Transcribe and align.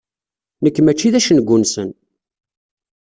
Nekk 0.63 0.77
mačči 0.81 1.09
d 1.13 1.15
acengu-nsen. 1.19 1.89